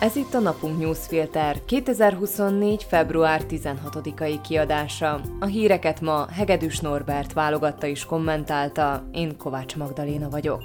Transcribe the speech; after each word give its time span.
Ez 0.00 0.16
itt 0.16 0.34
a 0.34 0.38
Napunk 0.38 0.78
Newsfilter 0.78 1.64
2024. 1.64 2.84
február 2.84 3.42
16-ai 3.48 4.38
kiadása. 4.48 5.20
A 5.40 5.46
híreket 5.46 6.00
ma 6.00 6.26
Hegedűs 6.32 6.78
Norbert 6.78 7.32
válogatta 7.32 7.86
és 7.86 8.04
kommentálta, 8.04 9.08
én 9.12 9.36
Kovács 9.36 9.76
Magdaléna 9.76 10.28
vagyok. 10.28 10.60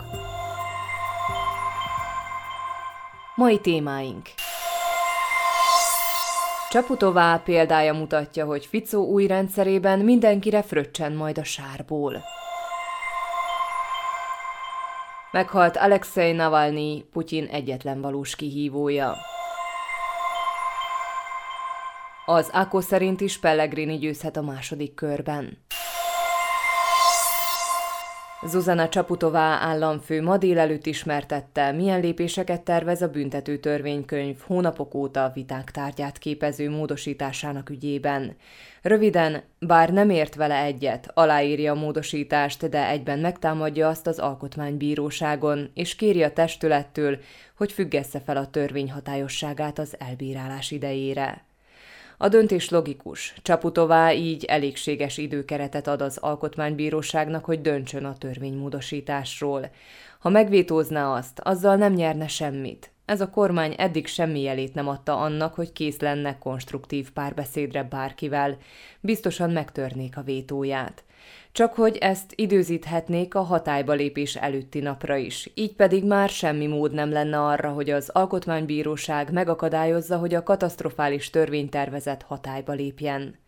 Mai 3.35 3.59
témáink 3.59 4.29
Csaputová 6.69 7.37
példája 7.37 7.93
mutatja, 7.93 8.45
hogy 8.45 8.65
Ficó 8.65 9.05
új 9.05 9.27
rendszerében 9.27 9.99
mindenkire 9.99 10.61
fröccsen 10.61 11.13
majd 11.13 11.37
a 11.37 11.43
sárból. 11.43 12.23
Meghalt 15.35 15.77
Alexei 15.77 16.31
Navalnyi, 16.31 17.05
Putyin 17.11 17.45
egyetlen 17.45 18.01
valós 18.01 18.35
kihívója. 18.35 19.15
Az 22.25 22.49
AKO 22.53 22.81
szerint 22.81 23.21
is 23.21 23.39
Pellegrini 23.39 23.97
győzhet 23.97 24.37
a 24.37 24.41
második 24.41 24.93
körben. 24.93 25.64
Zuzana 28.47 28.89
Csaputová 28.89 29.59
államfő 29.61 30.21
ma 30.21 30.37
délelőtt 30.37 30.85
ismertette, 30.85 31.71
milyen 31.71 31.99
lépéseket 31.99 32.61
tervez 32.61 33.01
a 33.01 33.07
büntető 33.07 33.57
törvénykönyv 33.57 34.39
hónapok 34.39 34.93
óta 34.93 35.31
viták 35.33 35.71
tárgyát 35.71 36.17
képező 36.17 36.69
módosításának 36.69 37.69
ügyében. 37.69 38.35
Röviden, 38.81 39.43
bár 39.59 39.93
nem 39.93 40.09
ért 40.09 40.35
vele 40.35 40.63
egyet, 40.63 41.11
aláírja 41.13 41.71
a 41.71 41.79
módosítást, 41.79 42.69
de 42.69 42.89
egyben 42.89 43.19
megtámadja 43.19 43.87
azt 43.87 44.07
az 44.07 44.19
alkotmánybíróságon, 44.19 45.71
és 45.73 45.95
kéri 45.95 46.23
a 46.23 46.33
testülettől, 46.33 47.17
hogy 47.57 47.71
függesse 47.71 48.19
fel 48.19 48.37
a 48.37 48.49
törvény 48.49 48.91
hatályosságát 48.91 49.79
az 49.79 49.95
elbírálás 49.99 50.71
idejére. 50.71 51.43
A 52.17 52.27
döntés 52.27 52.69
logikus. 52.69 53.33
Csaputová 53.41 54.11
így 54.11 54.43
elégséges 54.43 55.17
időkeretet 55.17 55.87
ad 55.87 56.01
az 56.01 56.17
alkotmánybíróságnak, 56.17 57.45
hogy 57.45 57.61
döntsön 57.61 58.05
a 58.05 58.17
törvénymódosításról. 58.17 59.69
Ha 60.19 60.29
megvétózná 60.29 61.13
azt, 61.13 61.39
azzal 61.39 61.75
nem 61.75 61.93
nyerne 61.93 62.27
semmit. 62.27 62.94
Ez 63.05 63.21
a 63.21 63.29
kormány 63.29 63.75
eddig 63.77 64.07
semmi 64.07 64.41
jelét 64.41 64.73
nem 64.73 64.87
adta 64.87 65.17
annak, 65.17 65.53
hogy 65.53 65.71
kész 65.71 65.99
lenne 65.99 66.37
konstruktív 66.37 67.11
párbeszédre 67.11 67.83
bárkivel. 67.83 68.57
Biztosan 69.01 69.49
megtörnék 69.49 70.17
a 70.17 70.21
vétóját. 70.21 71.03
Csak 71.51 71.73
hogy 71.73 71.97
ezt 71.97 72.33
időzíthetnék 72.35 73.35
a 73.35 73.41
hatályba 73.41 73.93
lépés 73.93 74.35
előtti 74.35 74.79
napra 74.79 75.15
is, 75.15 75.51
így 75.53 75.75
pedig 75.75 76.05
már 76.05 76.29
semmi 76.29 76.67
mód 76.67 76.93
nem 76.93 77.11
lenne 77.11 77.41
arra, 77.41 77.69
hogy 77.69 77.89
az 77.89 78.09
Alkotmánybíróság 78.09 79.31
megakadályozza, 79.31 80.17
hogy 80.17 80.33
a 80.33 80.43
katasztrofális 80.43 81.29
törvénytervezet 81.29 82.23
hatályba 82.23 82.73
lépjen. 82.73 83.44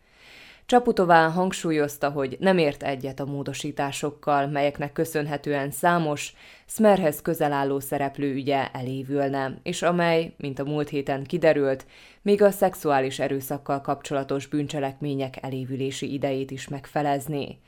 Csaputová 0.68 1.28
hangsúlyozta, 1.28 2.10
hogy 2.10 2.36
nem 2.40 2.58
ért 2.58 2.82
egyet 2.82 3.20
a 3.20 3.24
módosításokkal, 3.24 4.46
melyeknek 4.46 4.92
köszönhetően 4.92 5.70
számos, 5.70 6.32
Smerhez 6.66 7.22
közel 7.22 7.52
álló 7.52 7.80
szereplő 7.80 8.34
ügye 8.34 8.70
elévülne, 8.70 9.58
és 9.62 9.82
amely, 9.82 10.34
mint 10.36 10.58
a 10.58 10.64
múlt 10.64 10.88
héten 10.88 11.24
kiderült, 11.24 11.86
még 12.22 12.42
a 12.42 12.50
szexuális 12.50 13.18
erőszakkal 13.18 13.80
kapcsolatos 13.80 14.46
bűncselekmények 14.46 15.42
elévülési 15.42 16.12
idejét 16.12 16.50
is 16.50 16.68
megfelezné. 16.68 17.58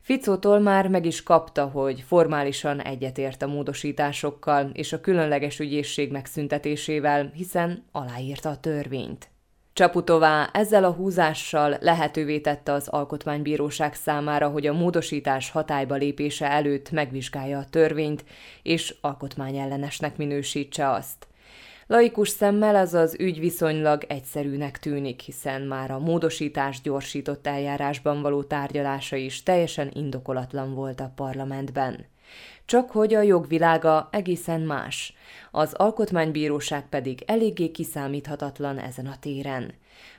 Ficótól 0.00 0.58
már 0.58 0.88
meg 0.88 1.06
is 1.06 1.22
kapta, 1.22 1.66
hogy 1.66 2.04
formálisan 2.06 2.80
egyetért 2.80 3.42
a 3.42 3.46
módosításokkal 3.46 4.70
és 4.72 4.92
a 4.92 5.00
különleges 5.00 5.58
ügyészség 5.58 6.12
megszüntetésével, 6.12 7.30
hiszen 7.34 7.84
aláírta 7.92 8.48
a 8.48 8.60
törvényt. 8.60 9.30
Csaputová 9.80 10.50
ezzel 10.52 10.84
a 10.84 10.90
húzással 10.90 11.76
lehetővé 11.80 12.38
tette 12.40 12.72
az 12.72 12.88
Alkotmánybíróság 12.88 13.94
számára, 13.94 14.48
hogy 14.48 14.66
a 14.66 14.72
módosítás 14.72 15.50
hatályba 15.50 15.94
lépése 15.94 16.50
előtt 16.50 16.90
megvizsgálja 16.90 17.58
a 17.58 17.64
törvényt, 17.70 18.24
és 18.62 18.94
alkotmányellenesnek 19.00 20.16
minősítse 20.16 20.90
azt. 20.90 21.26
Laikus 21.86 22.28
szemmel 22.28 22.76
az 22.76 22.94
az 22.94 23.16
ügy 23.18 23.38
viszonylag 23.38 24.04
egyszerűnek 24.08 24.78
tűnik, 24.78 25.20
hiszen 25.20 25.62
már 25.62 25.90
a 25.90 25.98
módosítás 25.98 26.80
gyorsított 26.80 27.46
eljárásban 27.46 28.22
való 28.22 28.42
tárgyalása 28.42 29.16
is 29.16 29.42
teljesen 29.42 29.90
indokolatlan 29.94 30.74
volt 30.74 31.00
a 31.00 31.12
parlamentben. 31.14 32.06
Csak 32.64 32.90
hogy 32.90 33.14
a 33.14 33.22
jogvilága 33.22 34.08
egészen 34.12 34.60
más, 34.60 35.14
az 35.50 35.72
alkotmánybíróság 35.72 36.88
pedig 36.88 37.22
eléggé 37.26 37.70
kiszámíthatatlan 37.70 38.78
ezen 38.78 39.06
a 39.06 39.18
téren. 39.20 39.74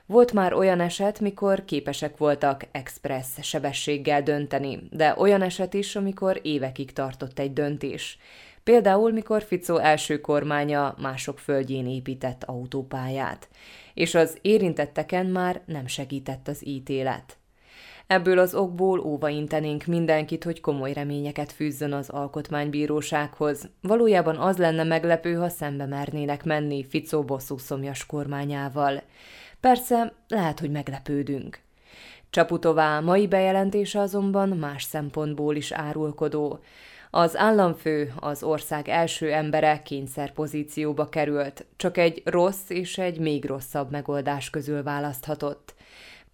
Volt 0.06 0.32
már 0.32 0.52
olyan 0.52 0.80
eset, 0.80 1.20
mikor 1.20 1.64
képesek 1.64 2.16
voltak 2.16 2.66
express 2.70 3.26
sebességgel 3.42 4.22
dönteni, 4.22 4.82
de 4.90 5.14
olyan 5.16 5.42
eset 5.42 5.74
is, 5.74 5.96
amikor 5.96 6.40
évekig 6.42 6.92
tartott 6.92 7.38
egy 7.38 7.52
döntés. 7.52 8.18
Például, 8.64 9.12
mikor 9.12 9.42
Ficó 9.42 9.76
első 9.76 10.20
kormánya 10.20 10.94
mások 10.98 11.38
földjén 11.38 11.86
épített 11.86 12.44
autópályát, 12.44 13.48
és 13.94 14.14
az 14.14 14.38
érintetteken 14.40 15.26
már 15.26 15.60
nem 15.66 15.86
segített 15.86 16.48
az 16.48 16.66
ítélet. 16.66 17.36
Ebből 18.12 18.38
az 18.38 18.54
okból 18.54 19.00
óvaintenénk 19.00 19.84
mindenkit, 19.84 20.44
hogy 20.44 20.60
komoly 20.60 20.92
reményeket 20.92 21.52
fűzzön 21.52 21.92
az 21.92 22.08
alkotmánybírósághoz. 22.08 23.68
Valójában 23.80 24.36
az 24.36 24.56
lenne 24.56 24.84
meglepő, 24.84 25.34
ha 25.34 25.48
szembe 25.48 25.86
mernének 25.86 26.44
menni 26.44 26.84
Ficó 26.84 27.22
bosszú 27.22 27.58
szomjas 27.58 28.06
kormányával. 28.06 29.02
Persze, 29.60 30.12
lehet, 30.28 30.60
hogy 30.60 30.70
meglepődünk. 30.70 31.58
Csaputová 32.30 33.00
mai 33.00 33.26
bejelentése 33.26 34.00
azonban 34.00 34.48
más 34.48 34.82
szempontból 34.82 35.56
is 35.56 35.72
árulkodó. 35.72 36.58
Az 37.10 37.36
államfő, 37.36 38.12
az 38.20 38.42
ország 38.42 38.88
első 38.88 39.32
embere 39.32 39.82
kényszerpozícióba 39.82 41.08
került, 41.08 41.66
csak 41.76 41.98
egy 41.98 42.22
rossz 42.24 42.68
és 42.68 42.98
egy 42.98 43.18
még 43.18 43.44
rosszabb 43.44 43.90
megoldás 43.90 44.50
közül 44.50 44.82
választhatott. 44.82 45.74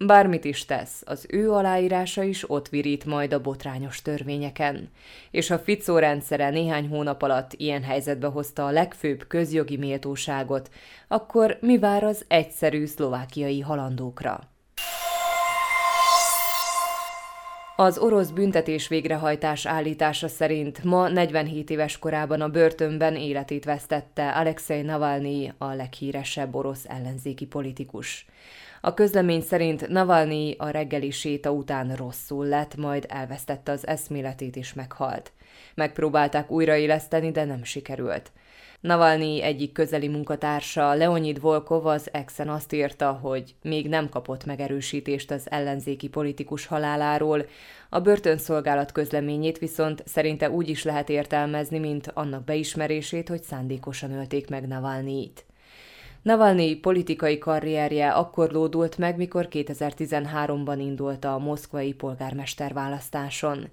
Bármit 0.06 0.44
is 0.44 0.64
tesz, 0.64 1.02
az 1.06 1.26
ő 1.28 1.52
aláírása 1.52 2.22
is 2.22 2.50
ott 2.50 2.68
virít 2.68 3.04
majd 3.04 3.32
a 3.32 3.40
botrányos 3.40 4.02
törvényeken. 4.02 4.90
És 5.30 5.48
ha 5.48 5.58
Ficó 5.58 5.98
rendszere 5.98 6.50
néhány 6.50 6.88
hónap 6.88 7.22
alatt 7.22 7.52
ilyen 7.52 7.82
helyzetbe 7.82 8.26
hozta 8.26 8.66
a 8.66 8.70
legfőbb 8.70 9.26
közjogi 9.26 9.76
méltóságot, 9.76 10.70
akkor 11.08 11.58
mi 11.60 11.78
vár 11.78 12.04
az 12.04 12.24
egyszerű 12.28 12.86
szlovákiai 12.86 13.60
halandókra? 13.60 14.40
Az 17.80 17.98
orosz 17.98 18.28
büntetés 18.30 18.88
végrehajtás 18.88 19.66
állítása 19.66 20.28
szerint 20.28 20.84
ma 20.84 21.08
47 21.08 21.70
éves 21.70 21.98
korában 21.98 22.40
a 22.40 22.48
börtönben 22.48 23.16
életét 23.16 23.64
vesztette 23.64 24.30
Alexei 24.30 24.82
Navalnyi, 24.82 25.52
a 25.58 25.74
leghíresebb 25.74 26.54
orosz 26.54 26.84
ellenzéki 26.88 27.46
politikus. 27.46 28.26
A 28.80 28.94
közlemény 28.94 29.40
szerint 29.40 29.88
Navalnyi 29.88 30.54
a 30.58 30.68
reggeli 30.68 31.10
séta 31.10 31.50
után 31.50 31.94
rosszul 31.94 32.46
lett, 32.46 32.76
majd 32.76 33.04
elvesztette 33.08 33.72
az 33.72 33.86
eszméletét 33.86 34.56
és 34.56 34.74
meghalt. 34.74 35.32
Megpróbálták 35.74 36.50
újraéleszteni, 36.50 37.30
de 37.30 37.44
nem 37.44 37.64
sikerült. 37.64 38.32
Navalnyi 38.80 39.42
egyik 39.42 39.72
közeli 39.72 40.08
munkatársa, 40.08 40.94
Leonid 40.94 41.40
Volkov 41.40 41.86
az 41.86 42.08
Exen 42.12 42.48
azt 42.48 42.72
írta, 42.72 43.12
hogy 43.12 43.54
még 43.62 43.88
nem 43.88 44.08
kapott 44.08 44.44
megerősítést 44.44 45.30
az 45.30 45.50
ellenzéki 45.50 46.08
politikus 46.08 46.66
haláláról, 46.66 47.46
a 47.88 48.00
börtönszolgálat 48.00 48.92
közleményét 48.92 49.58
viszont 49.58 50.02
szerinte 50.06 50.50
úgy 50.50 50.68
is 50.68 50.84
lehet 50.84 51.08
értelmezni, 51.08 51.78
mint 51.78 52.10
annak 52.14 52.44
beismerését, 52.44 53.28
hogy 53.28 53.42
szándékosan 53.42 54.12
ölték 54.12 54.48
meg 54.48 54.66
Navalnyit. 54.66 55.44
Navalnyi 56.22 56.76
politikai 56.76 57.38
karrierje 57.38 58.10
akkor 58.10 58.50
lódult 58.50 58.98
meg, 58.98 59.16
mikor 59.16 59.48
2013-ban 59.50 60.76
indult 60.78 61.24
a 61.24 61.38
moszkvai 61.38 61.92
polgármester 61.92 62.72
választáson. 62.72 63.68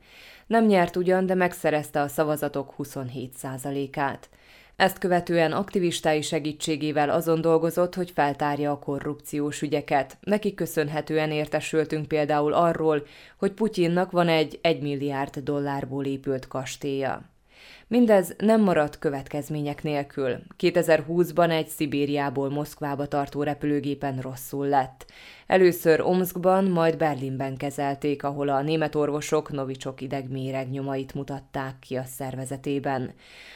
Nem 0.48 0.66
nyert 0.66 0.96
ugyan, 0.96 1.26
de 1.26 1.34
megszerezte 1.34 2.02
a 2.02 2.08
szavazatok 2.08 2.74
27%-át. 2.78 4.30
Ezt 4.76 4.98
követően 4.98 5.52
aktivistái 5.52 6.22
segítségével 6.22 7.10
azon 7.10 7.42
dolgozott, 7.42 7.96
hogy 7.96 8.12
feltárja 8.12 8.72
a 8.72 8.80
korrupciós 8.80 9.62
ügyeket. 9.62 10.18
Neki 10.22 10.54
köszönhetően 10.54 11.32
értesültünk 11.32 12.08
például 12.08 12.54
arról, 12.54 13.06
hogy 13.38 13.52
Putyinnak 13.52 14.12
van 14.12 14.28
egy 14.28 14.60
1 14.62 14.82
milliárd 14.82 15.40
dollárból 15.40 16.06
épült 16.06 16.48
kastélya. 16.48 17.35
Mindez 17.88 18.36
nem 18.38 18.62
maradt 18.62 19.00
következmények 19.00 19.84
nélkül. 19.84 20.40
2020-ban 20.60 21.52
egy 21.52 21.68
Szibériából 21.68 22.50
Moszkvába 22.50 23.08
tartó 23.08 23.44
repülőgépen 23.44 24.20
rosszul 24.20 24.68
lett. 24.68 25.06
Először 25.48 26.02
Omskban, 26.02 26.64
majd 26.64 26.98
Berlinben 26.98 27.58
kezelték, 27.58 28.24
ahol 28.24 28.50
a 28.50 28.62
német 28.62 28.96
orvosok 28.96 29.52
novicsok 29.52 30.02
idegméreg 30.02 30.70
nyomait 30.70 31.14
mutatták 31.14 31.80
ki 31.80 31.96
a 31.96 32.04
szervezetében. 32.04 33.14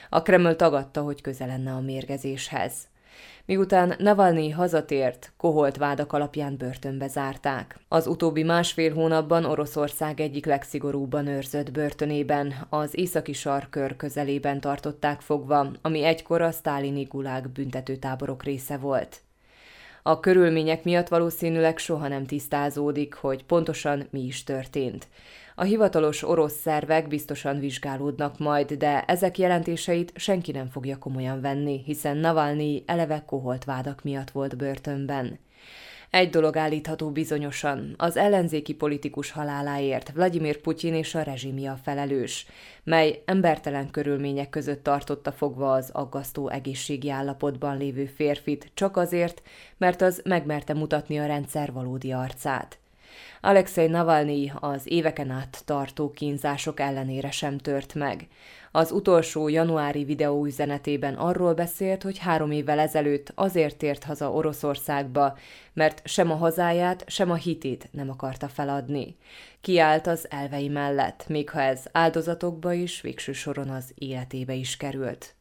A 0.10 0.22
Kreml 0.22 0.56
tagadta, 0.56 1.02
hogy 1.02 1.22
közel 1.22 1.48
lenne 1.48 1.72
a 1.72 1.82
mérgezéshez. 1.82 2.89
Miután 3.50 3.96
Navalnyi 3.98 4.50
hazatért, 4.50 5.32
koholt 5.38 5.78
vádak 5.78 6.14
alapján 6.14 6.58
börtönbe 6.58 7.08
zárták. 7.08 7.80
Az 7.88 8.08
utóbbi 8.08 8.44
másfél 8.44 8.94
hónapban 8.94 9.46
Oroszország 9.46 10.20
egyik 10.20 10.46
legszigorúbban 10.46 11.28
őrzött 11.28 11.72
börtönében, 11.72 12.54
az 12.70 12.98
északi 12.98 13.34
sarkör 13.34 13.96
közelében 13.96 14.60
tartották 14.60 15.22
fogva, 15.22 15.72
ami 15.82 16.04
egykor 16.04 16.42
a 16.42 16.52
sztálini 16.52 17.04
gulág 17.04 17.50
büntetőtáborok 17.50 18.44
része 18.44 18.78
volt. 18.78 19.22
A 20.04 20.20
körülmények 20.20 20.84
miatt 20.84 21.08
valószínűleg 21.08 21.78
soha 21.78 22.08
nem 22.08 22.26
tisztázódik, 22.26 23.14
hogy 23.14 23.46
pontosan 23.46 24.08
mi 24.10 24.22
is 24.26 24.44
történt. 24.44 25.08
A 25.60 25.64
hivatalos 25.64 26.24
orosz 26.24 26.60
szervek 26.60 27.08
biztosan 27.08 27.60
vizsgálódnak 27.60 28.38
majd, 28.38 28.74
de 28.74 29.04
ezek 29.04 29.38
jelentéseit 29.38 30.12
senki 30.16 30.52
nem 30.52 30.70
fogja 30.70 30.98
komolyan 30.98 31.42
venni, 31.42 31.82
hiszen 31.86 32.18
Navalnyi 32.18 32.84
eleve 32.86 33.24
koholt 33.26 33.64
vádak 33.64 34.04
miatt 34.04 34.30
volt 34.32 34.58
börtönben. 34.58 35.40
Egy 36.10 36.30
dolog 36.30 36.58
állítható 36.58 37.12
bizonyosan, 37.12 37.94
az 37.98 38.18
ellenzéki 38.18 38.74
politikus 38.74 39.32
haláláért 39.32 40.12
Vladimir 40.12 40.62
Putyin 40.62 40.94
és 40.94 41.16
a 41.16 41.22
rezsimia 41.22 41.80
felelős, 41.84 42.46
mely 42.84 43.22
embertelen 43.26 43.92
körülmények 43.92 44.50
között 44.50 44.84
tartotta 44.84 45.32
fogva 45.32 45.72
az 45.72 45.90
aggasztó 45.94 46.50
egészségi 46.50 47.10
állapotban 47.10 47.78
lévő 47.78 48.06
férfit, 48.06 48.72
csak 48.74 48.98
azért, 48.98 49.42
mert 49.78 50.02
az 50.02 50.22
megmerte 50.26 50.74
mutatni 50.74 51.20
a 51.20 51.26
rendszer 51.26 51.74
valódi 51.74 52.12
arcát. 52.12 52.80
Alexei 53.42 53.88
Navalnyi 53.88 54.52
az 54.60 54.82
éveken 54.86 55.30
át 55.30 55.62
tartó 55.66 56.12
kínzások 56.12 56.80
ellenére 56.80 57.32
sem 57.32 57.58
tört 57.58 57.94
meg. 57.94 58.28
Az 58.72 58.92
utolsó 58.92 59.48
januári 59.48 60.04
videóüzenetében 60.04 61.14
arról 61.14 61.54
beszélt, 61.54 62.04
hogy 62.04 62.18
három 62.18 62.52
évvel 62.52 62.80
ezelőtt 62.80 63.32
azért 63.36 63.78
tért 63.78 64.04
haza 64.04 64.32
Oroszországba, 64.32 65.38
mert 65.74 66.02
sem 66.08 66.32
a 66.32 66.36
hazáját, 66.36 67.04
sem 67.08 67.32
a 67.32 67.36
hitét 67.36 67.88
nem 67.92 68.10
akarta 68.10 68.48
feladni. 68.48 69.18
Kiállt 69.62 70.08
az 70.08 70.28
elvei 70.30 70.68
mellett, 70.68 71.28
még 71.28 71.50
ha 71.50 71.62
ez 71.62 71.84
áldozatokba 71.92 72.74
is, 72.74 73.02
végső 73.02 73.32
soron 73.32 73.70
az 73.70 73.92
életébe 73.96 74.54
is 74.54 74.78
került. 74.78 75.36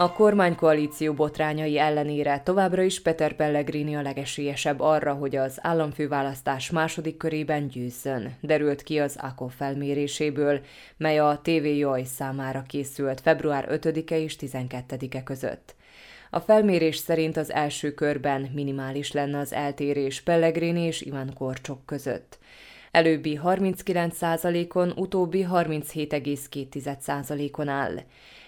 A 0.00 0.12
kormánykoalíció 0.12 1.12
botrányai 1.12 1.78
ellenére 1.78 2.40
továbbra 2.44 2.82
is 2.82 3.02
Peter 3.02 3.32
Pellegrini 3.32 3.96
a 3.96 4.02
legesélyesebb 4.02 4.80
arra, 4.80 5.12
hogy 5.12 5.36
az 5.36 5.58
államfőválasztás 5.62 6.70
második 6.70 7.16
körében 7.16 7.68
győzzön, 7.68 8.36
derült 8.40 8.82
ki 8.82 8.98
az 8.98 9.16
AKO 9.20 9.46
felméréséből, 9.46 10.60
mely 10.96 11.18
a 11.18 11.40
TV 11.42 11.64
Joj 11.64 12.04
számára 12.04 12.62
készült 12.62 13.20
február 13.20 13.66
5-e 13.70 14.18
és 14.18 14.36
12-e 14.40 15.22
között. 15.22 15.74
A 16.30 16.40
felmérés 16.40 16.96
szerint 16.96 17.36
az 17.36 17.52
első 17.52 17.94
körben 17.94 18.50
minimális 18.54 19.12
lenne 19.12 19.38
az 19.38 19.52
eltérés 19.52 20.20
Pellegrini 20.20 20.82
és 20.82 21.00
Ivan 21.00 21.32
Korcsok 21.34 21.86
között. 21.86 22.38
Előbbi 22.90 23.40
39%-on, 23.44 24.92
utóbbi 24.96 25.46
37,2%-on 25.52 27.68
áll. 27.68 28.00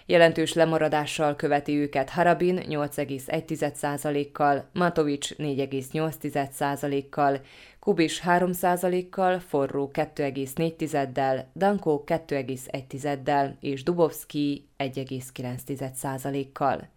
Jelentős 0.05 0.53
lemaradással 0.53 1.35
követi 1.35 1.77
őket 1.77 2.09
Harabin 2.09 2.59
8,1%-kal, 2.69 4.69
Matovics 4.73 5.35
4,8%-kal, 5.35 7.41
Kubis 7.79 8.21
3%-kal, 8.25 9.39
Forró 9.39 9.91
2,4-del, 9.93 11.43
Danko 11.53 12.03
2,1-del 12.05 13.51
és 13.59 13.83
Dubovski 13.83 14.67
1,9%-kal. 14.77 16.87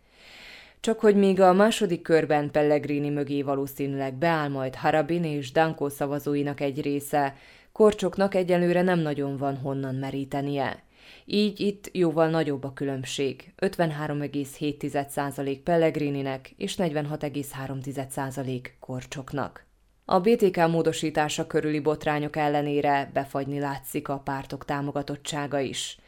Csak 0.80 1.00
hogy 1.00 1.16
még 1.16 1.40
a 1.40 1.52
második 1.52 2.02
körben 2.02 2.50
Pellegrini 2.50 3.10
mögé 3.10 3.42
valószínűleg 3.42 4.14
beáll 4.14 4.48
majd 4.48 4.74
Harabin 4.74 5.24
és 5.24 5.52
Danko 5.52 5.88
szavazóinak 5.88 6.60
egy 6.60 6.82
része, 6.82 7.34
Korcsoknak 7.72 8.34
egyelőre 8.34 8.82
nem 8.82 8.98
nagyon 8.98 9.36
van 9.36 9.56
honnan 9.56 9.94
merítenie. 9.94 10.84
Így 11.24 11.60
itt 11.60 11.88
jóval 11.92 12.28
nagyobb 12.28 12.64
a 12.64 12.72
különbség, 12.72 13.52
53,7% 13.56 15.58
Pellegrininek 15.64 16.50
és 16.56 16.74
46,3% 16.78 18.60
Korcsoknak. 18.80 19.64
A 20.04 20.20
BTK 20.20 20.56
módosítása 20.56 21.46
körüli 21.46 21.80
botrányok 21.80 22.36
ellenére 22.36 23.10
befagyni 23.12 23.58
látszik 23.58 24.08
a 24.08 24.18
pártok 24.18 24.64
támogatottsága 24.64 25.58
is. 25.58 25.98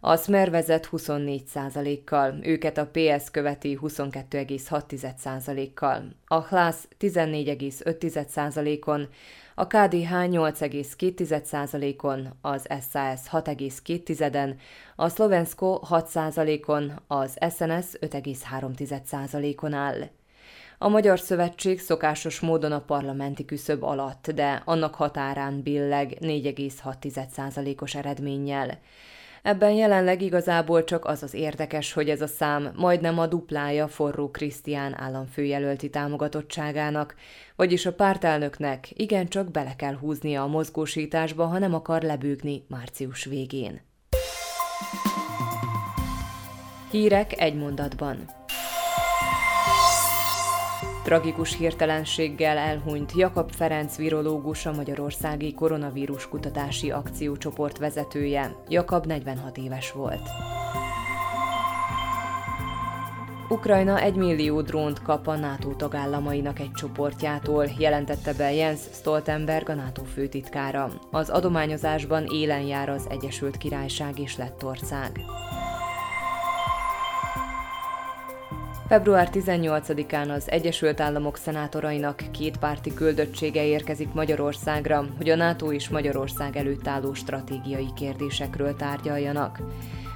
A 0.00 0.16
Smer 0.16 0.50
vezet 0.50 0.88
24%-kal, 0.92 2.38
őket 2.42 2.78
a 2.78 2.90
PS 2.92 3.30
követi 3.30 3.78
22,6%-kal, 3.82 6.08
a 6.26 6.40
Hlász 6.40 6.88
14,5%-on, 7.00 9.08
a 9.54 9.66
KDH 9.66 10.10
8,2%-on, 10.10 12.28
az 12.40 12.66
SAS 12.90 13.20
6,2%-en, 13.30 14.56
a 14.96 15.08
Szlovensko 15.08 15.80
6%-on, 15.90 17.00
az 17.06 17.36
SNS 17.50 17.96
5,3%-on 18.00 19.72
áll. 19.72 20.08
A 20.78 20.88
Magyar 20.88 21.20
Szövetség 21.20 21.80
szokásos 21.80 22.40
módon 22.40 22.72
a 22.72 22.80
parlamenti 22.80 23.44
küszöb 23.44 23.82
alatt, 23.82 24.30
de 24.30 24.62
annak 24.64 24.94
határán 24.94 25.62
billeg 25.62 26.16
4,6%-os 26.20 27.94
eredménnyel. 27.94 28.78
Ebben 29.42 29.72
jelenleg 29.72 30.22
igazából 30.22 30.84
csak 30.84 31.04
az 31.04 31.22
az 31.22 31.34
érdekes, 31.34 31.92
hogy 31.92 32.08
ez 32.08 32.20
a 32.20 32.26
szám 32.26 32.72
majdnem 32.76 33.18
a 33.18 33.26
duplája 33.26 33.88
forró 33.88 34.30
Krisztián 34.30 35.00
államfőjelölti 35.00 35.90
támogatottságának, 35.90 37.14
vagyis 37.56 37.86
a 37.86 37.92
pártelnöknek 37.92 38.88
igencsak 39.00 39.50
bele 39.50 39.76
kell 39.76 39.94
húznia 39.94 40.42
a 40.42 40.46
mozgósításba, 40.46 41.44
ha 41.46 41.58
nem 41.58 41.74
akar 41.74 42.02
lebőgni 42.02 42.64
március 42.68 43.24
végén. 43.24 43.80
Hírek 46.90 47.40
egy 47.40 47.54
mondatban. 47.54 48.41
Tragikus 51.02 51.56
hirtelenséggel 51.56 52.56
elhunyt 52.56 53.12
Jakab 53.12 53.50
Ferenc 53.50 53.96
virológus, 53.96 54.66
a 54.66 54.72
Magyarországi 54.72 55.54
Koronavírus 55.54 56.28
Kutatási 56.28 56.90
Akciócsoport 56.90 57.78
vezetője. 57.78 58.54
Jakab 58.68 59.06
46 59.06 59.56
éves 59.56 59.92
volt. 59.92 60.28
Ukrajna 63.48 64.00
egy 64.00 64.14
millió 64.14 64.60
drónt 64.60 65.02
kap 65.02 65.26
a 65.26 65.36
NATO 65.36 65.74
tagállamainak 65.74 66.58
egy 66.58 66.72
csoportjától, 66.72 67.66
jelentette 67.78 68.32
be 68.34 68.52
Jens 68.52 68.80
Stoltenberg, 68.92 69.68
a 69.68 69.74
NATO 69.74 70.02
főtitkára. 70.02 70.90
Az 71.10 71.28
adományozásban 71.28 72.26
élen 72.32 72.62
jár 72.62 72.88
az 72.88 73.06
Egyesült 73.10 73.56
Királyság 73.56 74.18
és 74.18 74.36
Lettország. 74.36 75.20
Február 78.92 79.28
18-án 79.32 80.34
az 80.34 80.50
Egyesült 80.50 81.00
Államok 81.00 81.36
szenátorainak 81.36 82.22
két 82.30 82.56
párti 82.56 82.94
küldöttsége 82.94 83.64
érkezik 83.64 84.12
Magyarországra, 84.12 85.04
hogy 85.16 85.28
a 85.28 85.36
NATO 85.36 85.72
és 85.72 85.88
Magyarország 85.88 86.56
előtt 86.56 86.86
álló 86.86 87.14
stratégiai 87.14 87.88
kérdésekről 87.96 88.76
tárgyaljanak. 88.76 89.58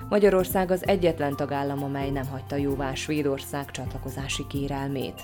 Magyarország 0.09 0.71
az 0.71 0.87
egyetlen 0.87 1.37
tagállam, 1.37 1.83
amely 1.83 2.11
nem 2.11 2.27
hagyta 2.27 2.57
jóvá 2.57 2.95
Svédország 2.95 3.71
csatlakozási 3.71 4.47
kérelmét. 4.49 5.23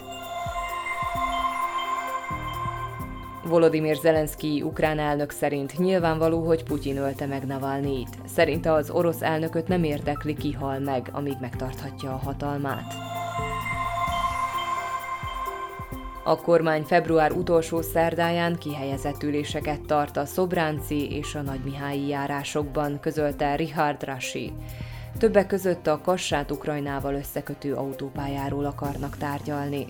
Volodymyr 3.44 3.96
Zelenszky 3.96 4.62
ukrán 4.62 4.98
elnök 4.98 5.30
szerint 5.30 5.78
nyilvánvaló, 5.78 6.46
hogy 6.46 6.64
Putyin 6.64 6.96
ölte 6.96 7.26
meg 7.26 7.46
Navalnyit. 7.46 8.18
Szerinte 8.24 8.72
az 8.72 8.90
orosz 8.90 9.22
elnököt 9.22 9.68
nem 9.68 9.84
érdekli, 9.84 10.34
ki 10.34 10.52
hal 10.52 10.78
meg, 10.78 11.08
amíg 11.12 11.36
megtarthatja 11.40 12.10
a 12.10 12.20
hatalmát. 12.24 13.11
A 16.24 16.36
kormány 16.36 16.82
február 16.82 17.32
utolsó 17.32 17.80
szerdáján 17.80 18.58
kihelyezett 18.58 19.22
üléseket 19.22 19.80
tart 19.80 20.16
a 20.16 20.24
Szobránci 20.24 21.10
és 21.16 21.34
a 21.34 21.42
Nagymihályi 21.42 22.06
járásokban, 22.06 23.00
közölte 23.00 23.56
Richard 23.56 24.04
Rashi. 24.04 24.52
Többek 25.18 25.46
között 25.46 25.86
a 25.86 26.00
Kassát 26.00 26.50
Ukrajnával 26.50 27.14
összekötő 27.14 27.74
autópályáról 27.74 28.64
akarnak 28.64 29.16
tárgyalni. 29.16 29.86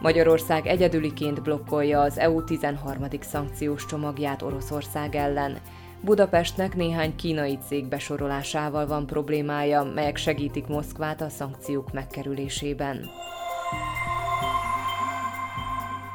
Magyarország 0.00 0.66
egyedüliként 0.66 1.42
blokkolja 1.42 2.00
az 2.00 2.18
EU 2.18 2.44
13. 2.44 3.04
szankciós 3.20 3.86
csomagját 3.86 4.42
Oroszország 4.42 5.14
ellen. 5.14 5.58
Budapestnek 6.02 6.74
néhány 6.74 7.16
kínai 7.16 7.58
cég 7.66 7.88
besorolásával 7.88 8.86
van 8.86 9.06
problémája, 9.06 9.82
melyek 9.82 10.16
segítik 10.16 10.66
Moszkvát 10.66 11.20
a 11.20 11.28
szankciók 11.28 11.92
megkerülésében. 11.92 13.10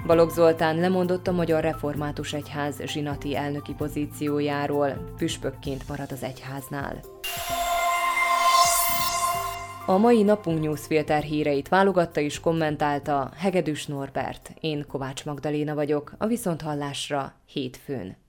Balogh 0.06 0.32
Zoltán 0.32 0.76
lemondott 0.76 1.28
a 1.28 1.32
Magyar 1.32 1.64
Református 1.64 2.34
Egyház 2.34 2.82
zsinati 2.86 3.36
elnöki 3.36 3.74
pozíciójáról, 3.74 5.14
püspökként 5.18 5.88
marad 5.88 6.12
az 6.12 6.24
egyháznál. 6.24 7.00
A 9.86 9.98
mai 9.98 10.24
napunk 10.24 10.62
newsfilter 10.62 11.24
híreit 11.24 11.68
válogatta 11.68 12.20
és 12.20 12.40
kommentálta 12.40 13.32
Hegedűs 13.38 13.86
Norbert. 13.86 14.54
Én 14.60 14.86
Kovács 14.88 15.26
Magdaléna 15.26 15.76
vagyok, 15.76 16.14
a 16.18 16.28
Viszonthallásra 16.28 17.34
hétfőn. 17.46 18.25